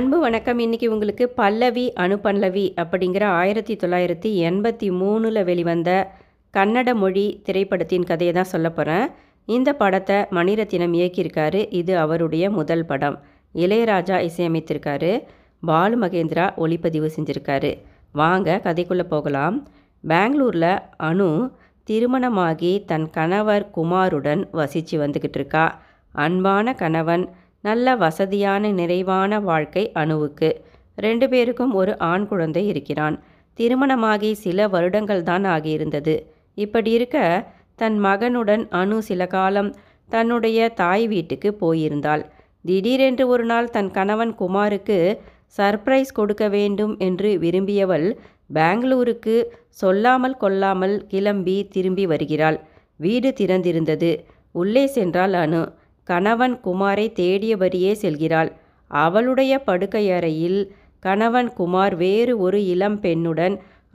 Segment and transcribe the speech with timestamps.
[0.00, 0.58] அன்பு வணக்கம்.
[0.58, 6.10] இன்னைக்கு உங்களுக்கு பல்லவி அனுபல்லவி அப்படிங்கிற ஆயிரத்தி தொள்ளாயிரத்தி எண்பத்தி மூணில் வெளிவந்த
[6.54, 9.08] கன்னட மொழி திரைப்படத்தின் கதையை தான் சொல்ல போகிறேன்
[9.46, 11.66] இந்த படத்தை மணிரத்தினம் இயக்கியிருக்காரு.
[11.70, 13.18] இது அவருடைய முதல் படம்.
[13.54, 15.22] இளையராஜா இசையமைத்திருக்காரு.
[15.60, 17.72] பாலு மகேந்திரா ஒளிப்பதிவு செஞ்சுருக்காரு.
[18.12, 19.68] வாங்க கதைக்குள்ளே போகலாம்.
[20.00, 20.80] பெங்களூரில்
[21.10, 21.50] அனு
[21.84, 25.82] திருமணமாகி தன் கணவர் குமாருடன் வசித்து வந்துக்கிட்டு இருக்கா.
[26.12, 27.28] அன்பான கணவன்
[27.64, 30.50] நல்ல வசதியான நிறைவான வாழ்க்கை அணுவுக்கு.
[30.98, 33.16] ரெண்டு பேருக்கும் ஒரு ஆண் குழந்தை இருக்கிறான்.
[33.58, 36.14] திருமணமாகி சில வருடங்கள் தான் ஆகியிருந்தது.
[36.54, 37.18] இப்படி இருக்க
[37.74, 39.70] தன் மகனுடன் அணு சில காலம்
[40.08, 42.22] தன்னுடைய தாய் வீட்டுக்கு போயிருந்தாள்.
[42.64, 44.98] திடீரென்று ஒரு நாள் தன் கணவன் குமாருக்கு
[45.58, 48.06] சர்ப்ரைஸ் கொடுக்க வேண்டும் என்று விரும்பியவள்
[48.54, 49.36] பெங்களூருக்கு
[49.80, 52.58] சொல்லாமல் கொள்ளாமல் கிளம்பி திரும்பி வருகிறாள்.
[53.00, 54.10] வீடு திறந்திருந்தது.
[54.52, 55.62] உள்ளே சென்றால் அனு.
[56.10, 58.50] கணவன் குமாரை தேடியபடியே செல்கிறாள்.
[58.90, 60.60] அவளுடைய படுக்கையறையில்
[61.02, 63.54] கணவன் குமார் வேறு ஒரு இளம் பெண்ணுடன்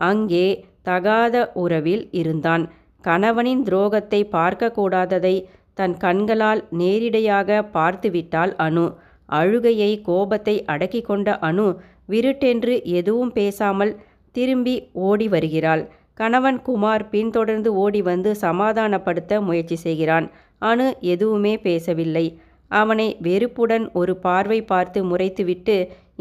[0.10, 0.48] அங்கே
[0.84, 2.64] தகாத உறவில் இருந்தான்.
[3.04, 5.36] கணவனின் துரோகத்தை பார்க்கக்கூடாததை
[5.80, 8.86] தன் கண்களால் நேரிடையாக பார்த்துவிட்டாள் அனு.
[9.30, 11.68] அழுகையை கோபத்தை அடக்கி கொண்ட அனு
[12.10, 13.94] விருட்டென்று எதுவும் பேசாமல்
[14.36, 14.76] திரும்பி
[15.08, 15.84] ஓடி வருகிறாள்.
[16.20, 20.28] கணவன் குமார் பின்தொடர்ந்து ஓடி வந்து சமாதானப்படுத்த முயற்சி செய்கிறான்.
[20.62, 22.26] அனு எதுவுமே பேசவில்லை.
[22.72, 25.76] அவனை வெறுப்புடன் ஒரு பார்வை பார்த்து முறைத்துவிட்டு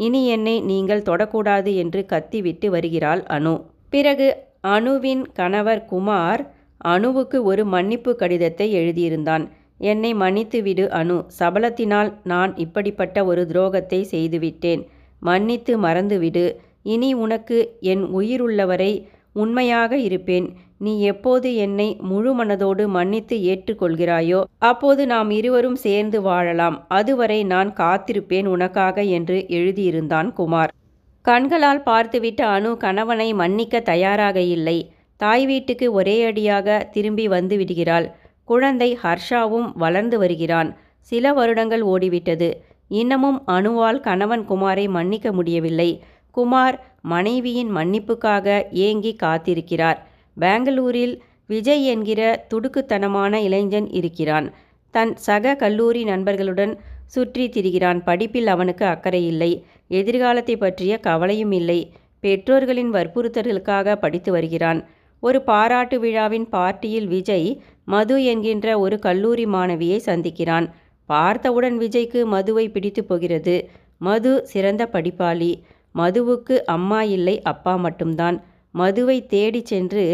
[0.05, 3.53] இனி என்னை நீங்கள் தொடக்கூடாது என்று கத்திவிட்டு வருகிறாள் அனு
[3.93, 4.27] பிறகு
[4.75, 6.41] அணுவின் கணவர் குமார்
[6.85, 9.43] அணுவுக்கு ஒரு மன்னிப்பு கடிதத்தை எழுதியிருந்தான்.
[9.91, 14.81] என்னை மன்னித்து விடு அனு சபலத்தினால் நான் இப்படிப்பட்ட ஒரு துரோகத்தை செய்துவிட்டேன்.
[15.21, 16.45] மன்னித்து மறந்துவிடு.
[16.93, 17.57] இனி உனக்கு
[17.91, 18.91] என் உயிருள்ளவரை
[19.35, 20.47] உண்மையாக இருப்பேன்.
[20.81, 26.85] நீ எப்போது என்னை முழு மனதோடு மன்னித்து ஏற்றுக்கொள்கிறாயோ அப்போது நாம் இருவரும் சேர்ந்து வாழலாம்.
[26.87, 30.73] அதுவரை நான் காத்திருப்பேன் உனக்காக என்று எழுதியிருந்தான் குமார்.
[31.21, 34.77] கண்களால் பார்த்துவிட்ட அணு கணவனை மன்னிக்க தயாராக இல்லை.
[35.19, 38.07] தாய் வீட்டுக்கு ஒரே அடியாக திரும்பி வந்து விடுகிறாள்.
[38.43, 40.69] குழந்தை ஹர்ஷாவும் வளர்ந்து வருகிறான்.
[40.99, 42.49] சில வருடங்கள் ஓடிவிட்டது.
[42.87, 45.89] இன்னமும் அணுவால் கணவன் குமாரை மன்னிக்க முடியவில்லை.
[46.31, 49.99] குமார் மனைவியின் மன்னிப்புக்காக ஏங்கி காத்திருக்கிறார்.
[50.37, 51.15] பெங்களூரில்
[51.47, 52.21] விஜய் என்கிற
[52.53, 54.47] துடுக்குத்தனமான இளைஞன் இருக்கிறான்.
[54.93, 56.73] தன் சக கல்லூரி நண்பர்களுடன்
[57.05, 57.99] சுற்றி திரிகிறான்.
[58.03, 59.51] படிப்பில் அவனுக்கு அக்கறை இல்லை.
[59.87, 61.79] எதிர்காலத்தை பற்றிய கவலையும் இல்லை.
[62.19, 64.79] பெற்றோர்களின் வற்புறுத்தல்களுக்காக படித்து வருகிறான்.
[65.19, 70.67] ஒரு பாராட்டு விழாவின் பார்ட்டியில் விஜய் மது என்கின்ற ஒரு கல்லூரி மாணவியை சந்திக்கிறான்.
[71.09, 73.55] பார்த்தவுடன் விஜய்க்கு மதுவை பிடித்து போகிறது.
[73.97, 75.51] மது சிறந்த படிப்பாளி.
[75.95, 78.37] மதுவுக்கு அம்மா இல்லை அப்பா மட்டும்தான்.
[78.79, 80.05] மதுவை தேடி சென்று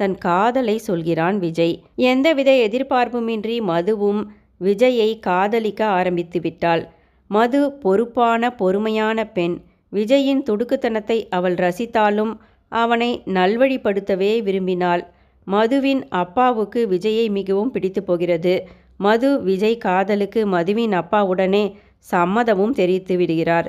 [0.00, 1.74] தன் காதலை சொல்கிறான் விஜய்.
[2.10, 4.20] எந்தவித எதிர்பார்ப்புமின்றி மதுவும்
[4.60, 6.82] விஜயை காதலிக்க ஆரம்பித்து விட்டாள்.
[7.30, 9.56] மது பொறுப்பான பொறுமையான பெண்.
[9.92, 12.32] விஜயின் துடுக்குத்தனத்தை அவள் ரசித்தாலும்
[12.72, 15.02] அவனை நல்வழிப்படுத்தவே விரும்பினாள்.
[15.46, 18.54] மதுவின் அப்பாவுக்கு விஜயை மிகவும் பிடித்து போகிறது.
[18.96, 21.64] மது விஜய் காதலுக்கு மதுவின் அப்பாவுடனே
[22.12, 23.68] சம்மதமும் தெரிவித்து விடுகிறார்.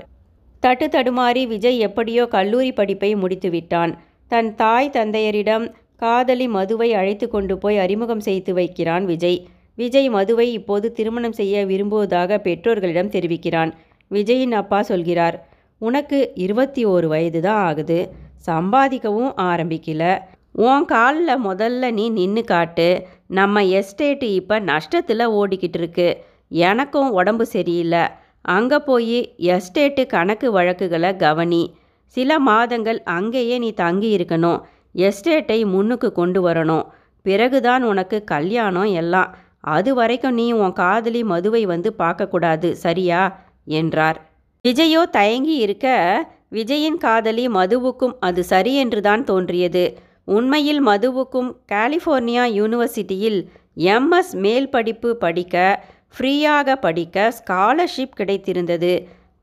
[0.64, 3.92] தட்டு தடுமாறி விஜய் எப்படியோ கல்லூரி படிப்பை முடித்துவிட்டான்.
[4.32, 9.40] தன் தாய் தந்தையரிடம் காதலி மதுவை அழைத்து கொண்டு போய் அறிமுகம் செய்து வைக்கிறான் விஜய்.
[9.76, 13.72] விஜய் மதுவை இப்போது திருமணம் செய்ய விரும்புவதாக பெற்றோர்களிடம் தெரிவிக்கிறான்.
[14.12, 15.38] விஜயின் அப்பா சொல்கிறார்
[15.82, 18.00] உனக்கு இருபத்தி ஓரு வயது தான் ஆகுது.
[18.46, 20.04] சம்பாதிக்கவும் ஆரம்பிக்கல.
[20.52, 22.88] உன் காலில் முதல்ல நீ நின்று காட்டு.
[23.28, 26.08] நம்ம எஸ்டேட்டு இப்போ நஷ்டத்தில் ஓடிக்கிட்டு இருக்கு.
[26.50, 28.04] எனக்கும் உடம்பு சரியில்லை.
[28.42, 31.64] அங்கே போய் எஸ்டேட்டு கணக்கு வழக்குகளை கவனி.
[32.16, 34.62] சில மாதங்கள் அங்கேயே நீ தங்கி இருக்கணும்
[34.96, 36.86] எஸ்டேட்டை முன்னுக்கு கொண்டு வரணும்.
[37.26, 39.30] பிறகுதான் உனக்கு கல்யாணம் எல்லாம்.
[39.60, 43.22] அது வரைக்கும் நீ உன் காதலி மதுவை வந்து பார்க்கக்கூடாது சரியா?
[43.66, 44.20] என்றார்.
[44.68, 45.88] விஜயோ தயங்கி இருக்க
[46.52, 49.84] விஜயின் காதலி மதுவுக்கும் அது சரி என்றுதான் தோன்றியது.
[50.26, 53.40] உண்மையில் மதுவுக்கும் கலிஃபோர்னியா யூனிவர்சிட்டியில்
[53.78, 55.56] எம்எஸ் மேல் படிப்பு படிக்க
[56.14, 58.94] ஃப்ரீயாக படிக்க ஸ்காலர்ஷிப் கிடைத்திருந்தது.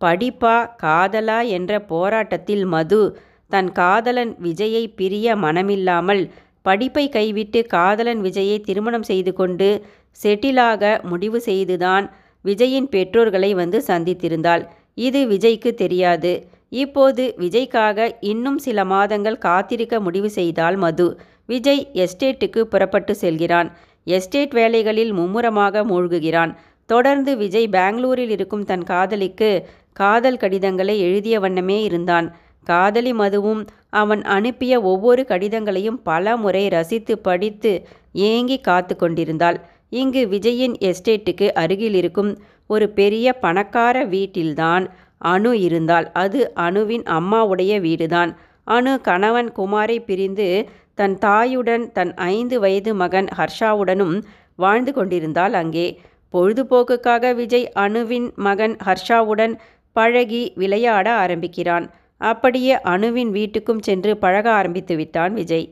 [0.01, 3.01] படிப்பா காதலா என்ற போராட்டத்தில் மது.
[3.49, 6.23] தன் காதலன் விஜயை பிரிய மனமில்லாமல்
[6.63, 9.69] படிப்பை கைவிட்டு காதலன் விஜயை திருமணம் செய்து கொண்டு
[10.23, 12.07] செட்டிலாக முடிவு செய்துதான்
[12.45, 14.63] விஜயின் பெற்றோர்களை வந்து சந்தித்திருந்தாள்.
[14.95, 16.33] இது விஜய்க்கு தெரியாது.
[16.83, 21.07] இப்போது விஜய்க்காக இன்னும் சில மாதங்கள் காத்திருக்க முடிவு செய்தால் மது.
[21.47, 23.69] விஜய் எஸ்டேட்டுக்கு புறப்பட்டு செல்கிறான்.
[24.07, 26.53] எஸ்டேட் வேலைகளில் மும்முரமாக மூழ்குகிறான்.
[26.87, 29.51] தொடர்ந்து விஜய் பெங்களூரில் இருக்கும் தன் காதலிக்கு
[29.97, 32.27] காதல் கடிதங்களை எழுதிய வண்ணமே இருந்தான்.
[32.67, 33.63] காதலி மதுவும்
[33.93, 37.73] அவன் அனுப்பிய ஒவ்வொரு கடிதங்களையும் பல முறை ரசித்து படித்து
[38.29, 39.59] ஏங்கி காத்து கொண்டிருந்தாள்.
[39.93, 42.33] இங்கு விஜயின் எஸ்டேட்டுக்கு அருகில் இருக்கும்
[42.67, 44.87] ஒரு பெரிய பணக்கார வீட்டில்தான்
[45.33, 46.07] அணு இருந்தாள்.
[46.23, 48.33] அது அணுவின் அம்மாவுடைய வீடுதான்.
[48.67, 50.49] அணு கணவன் குமாரை பிரிந்து
[50.95, 54.17] தன் தாயுடன் தன் ஐந்து வயது மகன் ஹர்ஷாவுடனும்
[54.59, 55.87] வாழ்ந்து கொண்டிருந்தாள் அங்கே.
[56.35, 59.55] பொழுதுபோக்குக்காக விஜய் அணுவின் மகன் ஹர்ஷாவுடன்
[59.99, 61.87] பழகி விளையாட ஆரம்பிக்கிறான்.
[62.31, 65.67] அப்படியே அணுவின் வீட்டுக்கும் சென்று பழக ஆரம்பித்து விட்டான் விஜய்.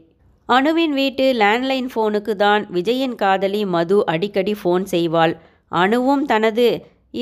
[0.48, 5.32] அணுவின் வீட்டு லேண்ட்லைன் ஃபோனுக்கு தான் விஜயின் காதலி மது அடிக்கடி ஃபோன் செய்வாள்.
[5.72, 6.66] அணுவும் தனது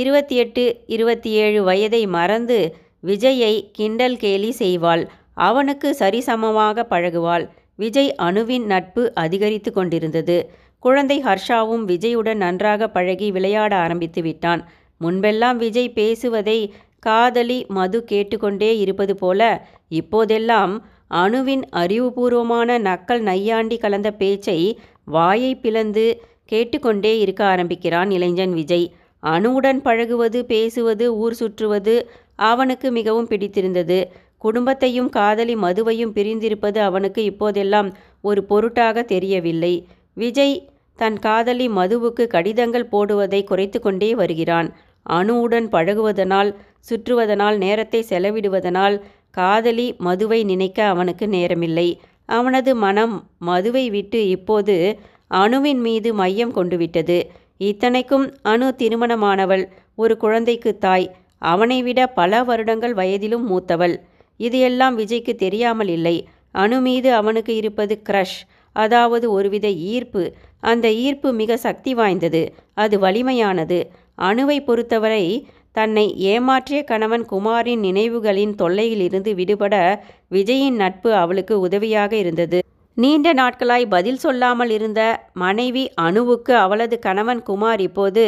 [0.00, 2.58] இருபத்தி எட்டு இருபத்தி ஏழு வயதை மறந்து
[3.06, 5.02] விஜயை கிண்டல் கேலி செய்வாள்.
[5.48, 7.44] அவனுக்கு சரிசமமாக பழகுவாள்.
[7.82, 10.36] விஜய் அணுவின் நட்பு அதிகரித்து கொண்டிருந்தது.
[10.82, 14.62] குழந்தை ஹர்ஷாவும் விஜயுடன் நன்றாக பழகி விளையாட ஆரம்பித்து விட்டான்.
[15.00, 16.58] முன்பெல்லாம் விஜய் பேசுவதை
[17.02, 19.40] காதலி மது கேட்டுக்கொண்டே இருப்பது போல
[19.88, 20.74] இப்போதெல்லாம்
[21.14, 24.58] அணுவின் அறிவுபூர்வமான நக்கல் நையாண்டி கலந்த பேச்சை
[25.04, 26.04] வாயை பிளந்து
[26.44, 28.86] கேட்டுக்கொண்டே இருக்க ஆரம்பிக்கிறான் இளைஞன் விஜய்.
[29.22, 31.94] அணுவுடன் பழகுவது பேசுவது ஊர் சுற்றுவது
[32.36, 33.98] அவனுக்கு மிகவும் பிடித்திருந்தது.
[34.38, 37.88] குடும்பத்தையும் காதலி மதுவையும் பிரிந்திருப்பது அவனுக்கு இப்போதெல்லாம்
[38.20, 39.74] ஒரு பொருட்டாக தெரியவில்லை.
[40.16, 40.56] விஜய்
[40.98, 44.68] தன் காதலி மதுவுக்கு கடிதங்கள் போடுவதை குறைத்து கொண்டே வருகிறான்.
[45.06, 46.50] அணுவுடன் பழகுவதனால்
[46.90, 48.96] சுற்றுவதனால் நேரத்தை செலவிடுவதனால்
[49.30, 51.88] காதலி மதுவை நினைக்க அவனுக்கு நேரமில்லை.
[52.28, 54.76] அவனது மனம் மதுவை விட்டு இப்போது
[55.34, 57.18] அணுவின் மீது மையம் கொண்டு விட்டது
[57.60, 59.64] இத்தனைக்கும் அணு திருமணமானவள்
[59.94, 61.06] ஒரு குழந்தைக்கு தாய்.
[61.42, 63.94] அவனை விட பல வருடங்கள் வயதிலும் மூத்தவள்.
[64.40, 66.16] இது எல்லாம் விஜய்க்கு தெரியாமல் இல்லை.
[66.62, 68.38] அணு மீது அவனுக்கு இருப்பது க்ரஷ்
[68.76, 70.22] அதாவது ஒருவித ஈர்ப்பு.
[70.60, 72.42] அந்த ஈர்ப்பு மிக சக்தி வாய்ந்தது.
[72.74, 73.78] அது வலிமையானது.
[74.28, 75.24] அணுவை பொறுத்தவரை
[75.72, 79.74] தன்னை ஏமாற்றிய கணவன் குமாரின் நினைவுகளின் தொல்லையிலிருந்து விடுபட
[80.30, 82.58] விஜயின் நட்பு அவளுக்கு உதவியாக இருந்தது.
[82.96, 85.02] நீண்ட நாட்களாய் பதில் சொல்லாமல் இருந்த
[85.34, 88.24] மனைவி அணுவுக்கு அவளது கணவன் குமார் இப்போது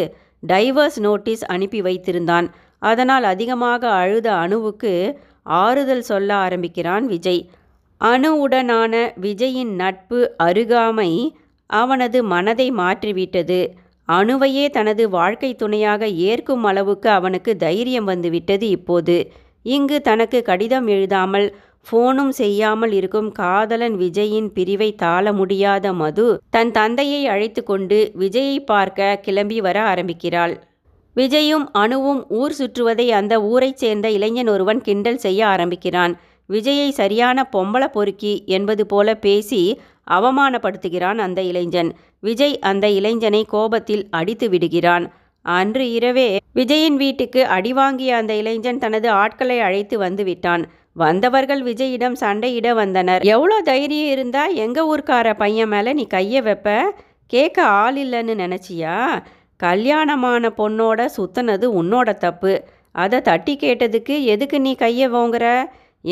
[0.46, 2.46] டைவர்ஸ் நோட்டீஸ் அனுப்பி வைத்திருந்தான்.
[2.82, 4.92] அதனால் அதிகமாக அழுத அணுவுக்கு
[5.60, 7.42] ஆறுதல் சொல்ல ஆரம்பிக்கிறான் விஜய்.
[8.00, 11.10] அணுவுடனான விஜயின் நட்பு அருகாமை
[11.70, 13.60] அவனது மனதை மாற்றிவிட்டது.
[14.08, 19.16] அணுவையே தனது வாழ்க்கை துணையாக ஏற்கும் அளவுக்கு அவனுக்கு தைரியம் வந்துவிட்டது இப்போது.
[19.66, 21.46] இங்கு தனக்கு கடிதம் எழுதாமல்
[21.86, 29.16] ஃபோனும் செய்யாமல் இருக்கும் காதலன் விஜயின் பிரிவை தாள முடியாத மது தன் தந்தையை அழைத்து கொண்டு விஜயை பார்க்க
[29.16, 30.54] கிளம்பி வர ஆரம்பிக்கிறாள்.
[31.16, 36.14] விஜயும் அணுவும் ஊர் சுற்றுவதை அந்த ஊரைச் சேர்ந்த இளைஞன் ஒருவன் கிண்டல் செய்ய ஆரம்பிக்கிறான்.
[36.48, 39.60] விஜயை சரியான பொம்பளை பொறுக்கி என்பது போல பேசி
[40.10, 41.90] அவமானப்படுத்துகிறான் அந்த இளைஞன்.
[42.26, 45.06] விஜய் அந்த இளைஞனை கோபத்தில் அடித்து விடுகிறான்.
[45.44, 50.62] அன்று இரவே விஜயின் வீட்டுக்கு அடி வாங்கிய அந்த இளைஞன் தனது ஆட்களை அழைத்து வந்து விட்டான்
[51.02, 53.22] வந்தவர்கள் விஜயிடம் சண்டையிட வந்தனர்.
[53.34, 56.68] எவ்வளோ தைரியம் இருந்தா எங்க ஊர்க்கார பையன் மேலே நீ கையை வைப்ப?
[57.26, 58.96] கேட்க ஆள் இல்லைன்னு நினச்சியா?
[59.60, 62.52] கல்யாணமான பொண்ணோட சுத்தனது உன்னோட தப்பு.
[62.94, 65.46] அதை தட்டி கேட்டதுக்கு எதுக்கு நீ கையை ஓங்குற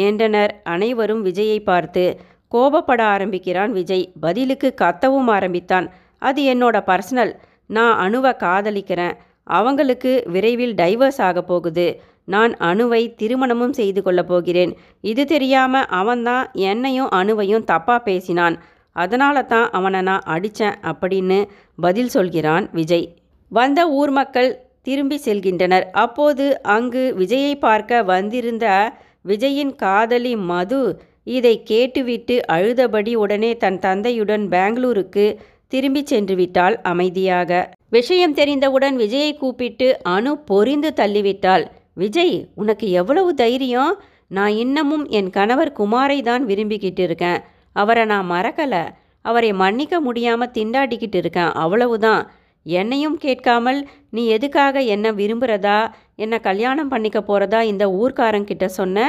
[0.02, 2.04] என்றனர் அனைவரும் விஜயை பார்த்து.
[2.52, 4.12] கோபப்பட ஆரம்பிக்கிறான் விஜய்.
[4.20, 5.90] பதிலுக்கு கத்தவும் ஆரம்பித்தான்.
[6.18, 7.32] அது என்னோட பர்சனல்.
[7.66, 9.14] நான் அணுவை காதலிக்கிறேன்.
[9.44, 12.02] அவங்களுக்கு விரைவில் டைவர்ஸ் ஆக போகுது.
[12.24, 14.76] நான் அணுவை திருமணமும் செய்து கொள்ளப் போகிறேன்.
[15.00, 18.62] இது தெரியாமல் அவன்தான் என்னையும் அணுவையும் தப்பாக பேசினான்.
[18.92, 23.16] அதனால தான் அவனை நான் அடித்தேன் அப்படின்னு பதில் சொல்கிறான் விஜய்.
[23.48, 24.50] வந்த ஊர் மக்கள்
[24.82, 25.84] திரும்பி செல்கின்றனர்.
[25.92, 28.92] அப்போது அங்கு விஜயை பார்க்க வந்திருந்த
[29.28, 35.26] விஜயின் காதலி மது இதை கேட்டுவிட்டு அழுதபடி உடனே தன் தந்தையுடன் பெங்களூருக்கு
[35.68, 37.50] திரும்பி சென்று விட்டாள் அமைதியாக.
[37.88, 41.64] விஷயம் தெரிந்தவுடன் விஜயை கூப்பிட்டு அணு பொறிந்து தள்ளிவிட்டாள்.
[41.94, 43.94] விஜய் உனக்கு எவ்வளவு தைரியம்?
[44.26, 47.40] நான் இன்னமும் என் கணவர் குமாரை தான் விரும்பிக்கிட்டு இருக்கேன்.
[47.76, 48.84] அவரை நான் மறக்கலை.
[49.24, 51.52] அவரை மன்னிக்க முடியாமல் திண்டாடிக்கிட்டு இருக்கேன்.
[51.54, 52.22] அவ்வளவுதான்.
[52.66, 55.78] என்னையும் கேட்காமல் நீ எதுக்காக என்ன விரும்புகிறதா
[56.14, 59.06] என்ன கல்யாணம் பண்ணிக்க போகிறதா இந்த ஊர்க்காரங்கிட்ட சொன்ன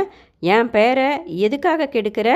[0.54, 1.10] என் பேரை
[1.46, 2.30] எதுக்காக கெடுக்கிற?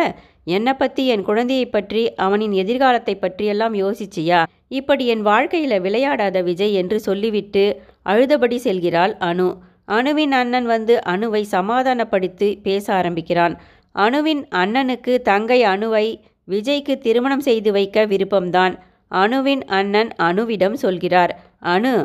[0.56, 4.40] என்னை பற்றி என் குழந்தையை பற்றி அவனின் எதிர்காலத்தை பற்றியெல்லாம் யோசிச்சியா?
[4.80, 7.64] இப்படி என் வாழ்க்கையில் விளையாடாத விஜய் என்று சொல்லிவிட்டு
[8.06, 9.50] அழுதபடி செல்கிறாள் அனு.
[9.98, 13.56] அணுவின் அண்ணன் வந்து அணுவை சமாதானப்படுத்தி பேச ஆரம்பிக்கிறான்.
[13.96, 16.06] அணுவின் அண்ணனுக்கு தங்கை அணுவை
[16.48, 18.74] விஜய்க்கு திருமணம் செய்து வைக்க விருப்பம்தான்.
[19.12, 21.34] அணுவின் அண்ணன் அணுவிடம் சொல்கிறார்
[21.74, 21.96] அணு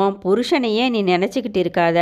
[0.00, 1.98] உன் புருஷனையே நீ நினச்சிக்கிட்டு இருக்காத.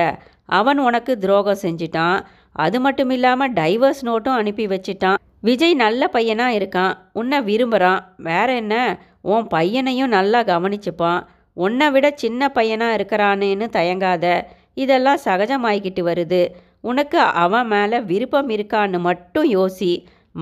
[0.59, 2.18] அவன் உனக்கு துரோகம் செஞ்சிட்டான்.
[2.52, 5.21] அது மட்டும் இல்லாமல் டைவர்ஸ் நோட்டும் அனுப்பி வச்சிட்டான்.
[5.40, 6.94] விஜய் நல்ல பையனாக இருக்கான்.
[7.12, 8.99] உன்னை விரும்புகிறான் வேற என்ன?
[9.23, 11.23] உன் பையனையும் நல்லா கவனிச்சுப்பான்.
[11.54, 14.26] உன்னை விட சின்ன பையனாக இருக்கிறானேன்னு தயங்காத.
[14.75, 16.42] இதெல்லாம் சகஜமாயிக்கிட்டு வருது.
[16.80, 19.92] உனக்கு அவன் மேலே விருப்பம் இருக்கான்னு மட்டும் யோசி.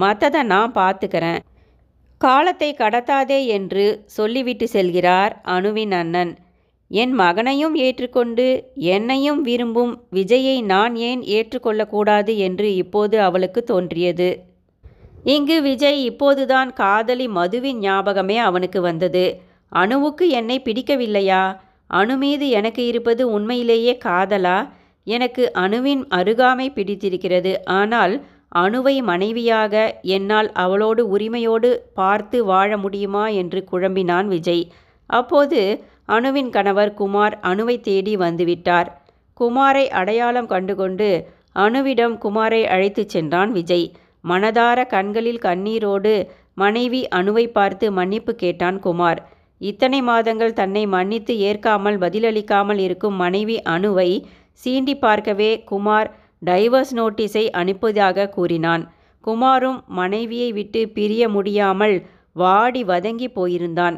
[0.00, 1.40] மற்றதை நான் பார்த்துக்கிறேன்
[2.18, 6.36] காலத்தை கடத்தாதே என்று சொல்லிவிட்டு செல்கிறார் அணுவின் அண்ணன்.
[6.90, 14.30] என் மகனையும் ஏற்றுக்கொண்டு என்னையும் விரும்பும் விஜயை நான் ஏன் ஏற்றுக்கொள்ளக்கூடாது என்று இப்போது அவளுக்கு தோன்றியது.
[15.24, 19.24] இங்கு விஜய் இப்போதுதான் காதலி மதுவின் ஞாபகமே அவனுக்கு வந்தது.
[19.72, 21.42] அணுவுக்கு என்னை பிடிக்கவில்லையா?
[21.90, 24.58] அணு மீது எனக்கு இருப்பது உண்மையிலேயே காதலா?
[25.06, 27.52] எனக்கு அணுவின் அருகாமை பிடித்திருக்கிறது.
[27.64, 28.14] ஆனால்
[28.56, 29.74] அணுவை மனைவியாக
[30.08, 34.64] என்னால் அவளோடு உரிமையோடு பார்த்து வாழ முடியுமா என்று குழம்பினான் விஜய்.
[35.10, 35.60] அப்போது
[36.16, 38.88] அணுவின் கணவர் குமார் அணுவை தேடி வந்துவிட்டார்.
[39.40, 41.08] குமாரை அடையாளம் கண்டுகொண்டு
[41.64, 43.86] அணுவிடம் குமாரை அழைத்துச் சென்றான் விஜய்.
[44.28, 46.14] மனதார கண்களில் கண்ணீரோடு
[46.54, 49.20] மனைவி அணுவை பார்த்து மன்னிப்பு கேட்டான் குமார்.
[49.60, 54.10] இத்தனை மாதங்கள் தன்னை மன்னித்து ஏற்காமல் பதிலளிக்காமல் இருக்கும் மனைவி அணுவை
[54.62, 56.08] சீண்டி பார்க்கவே குமார்
[56.46, 58.84] டைவர்ஸ் நோட்டீஸை அனுப்புவதாக கூறினான்.
[59.24, 61.96] குமாரும் மனைவியை விட்டு பிரிய முடியாமல்
[62.32, 63.96] வாடி வதங்கி போயிருந்தான்.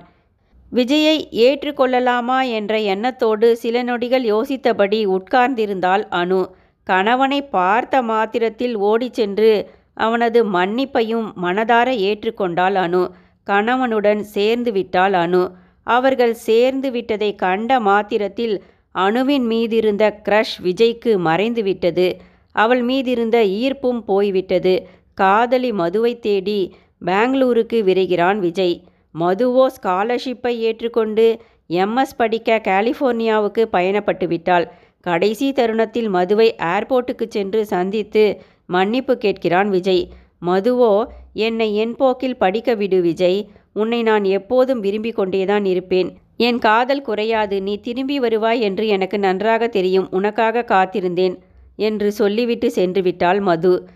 [0.73, 6.41] விஜயை ஏற்றுக்கொள்ளலாமா என்ற எண்ணத்தோடு சில நொடிகள் யோசித்தபடி உட்கார்ந்திருந்தாள் அனு.
[6.87, 9.51] கணவனை பார்த்த மாத்திரத்தில் ஓடிச் சென்று
[9.95, 13.03] அவனது மன்னிப்பையும் மனதார ஏற்றுக்கொண்டாள் அனு.
[13.47, 15.43] கணவனுடன் சேர்ந்து விட்டாள் அனு.
[15.87, 18.55] அவர்கள் சேர்ந்து விட்டதை கண்ட மாத்திரத்தில்
[18.95, 22.09] அணுவின் மீதிருந்த க்ரஷ் விஜய்க்கு மறைந்து விட்டது.
[22.57, 24.75] அவள் மீதிருந்த ஈர்ப்பும் போய்விட்டது.
[25.15, 26.61] காதலி மதுவை தேடி
[27.05, 28.77] பெங்களூருக்கு விரைகிறான் விஜய்.
[29.19, 34.73] மதுவோ ஸ்காலர்ஷிப்பை ஏற்றுக்கொண்டு எம்எஸ் படிக்க கலிஃபோர்னியாவுக்கு பயணப்பட்டு விட்டாள்.
[35.01, 40.09] கடைசி தருணத்தில் மதுவை ஏர்போர்ட்டுக்கு சென்று சந்தித்து மன்னிப்பு கேட்கிறான் விஜய்.
[40.47, 43.49] மதுவோ என்னை என் போக்கில் படிக்க விடு விஜய்.
[43.73, 46.17] உன்னை நான் எப்போதும் விரும்பிக் கொண்டேதான் இருப்பேன்.
[46.37, 47.63] என் காதல் குறையாது.
[47.63, 50.09] நீ திரும்பி வருவாய் என்று எனக்கு நன்றாக தெரியும்.
[50.11, 51.37] உனக்காக காத்திருந்தேன்
[51.77, 53.89] என்று சொல்லிவிட்டு சென்று விட்டாள் மது.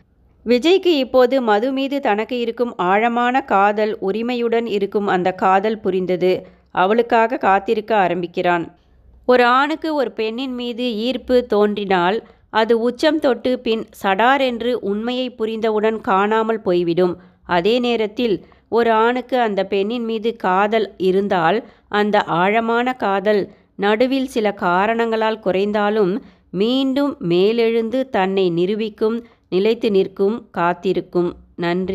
[0.46, 6.32] விஜய்க்கு இப்போது மது மீது தனக்கு இருக்கும் ஆழமான காதல் உரிமையுடன் இருக்கும் அந்த காதல் புரிந்தது.
[6.72, 8.64] அவளுக்காக காத்திருக்க ஆரம்பிக்கிறான்.
[9.28, 12.18] ஒரு ஆணுக்கு ஒரு பெண்ணின் மீது ஈர்ப்பு தோன்றினால்
[12.50, 17.14] அது உச்சம் தொட்டு பின் சடார் என்று உண்மையை புரிந்தவுடன் காணாமல் போய்விடும்.
[17.46, 18.36] அதே நேரத்தில்
[18.68, 21.58] ஒரு ஆணுக்கு அந்த பெண்ணின் மீது காதல் இருந்தால்
[21.90, 23.42] அந்த ஆழமான காதல்
[23.76, 26.12] நடுவில் சில காரணங்களால் குறைந்தாலும்
[26.50, 29.16] மீண்டும் மேலெழுந்து தன்னை நிரூபிக்கும்
[29.48, 31.30] நிலைத்து நிற்கும் காத்திருக்கும்.
[31.56, 31.94] நன்றி.